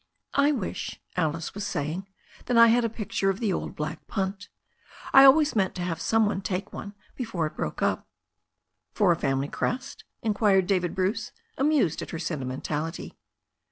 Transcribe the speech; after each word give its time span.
"I 0.33 0.51
wish," 0.51 0.99
Alice 1.15 1.53
was 1.53 1.63
saying, 1.63 2.07
"that 2.45 2.57
I 2.57 2.69
had 2.69 2.83
a 2.83 2.89
picture 2.89 3.29
of 3.29 3.39
the 3.39 3.53
old 3.53 3.75
black 3.75 4.07
punt 4.07 4.49
I 5.13 5.25
always 5.25 5.55
meant 5.55 5.75
to 5.75 5.83
have 5.83 6.01
some 6.01 6.25
one 6.25 6.41
take 6.41 6.73
one 6.73 6.95
before 7.15 7.45
it 7.45 7.55
broke 7.55 7.83
up." 7.83 8.07
"For 8.95 9.11
a 9.11 9.15
family 9.15 9.47
crest?" 9.47 10.03
inquired 10.23 10.65
David 10.65 10.95
Bruce, 10.95 11.31
amused 11.55 12.01
at 12.01 12.09
her 12.09 12.17
sentimentality. 12.17 13.15